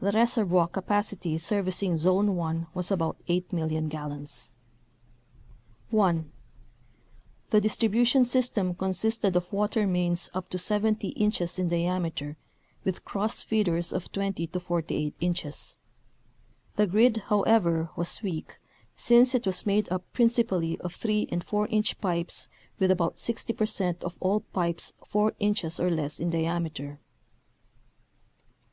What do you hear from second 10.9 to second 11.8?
inches in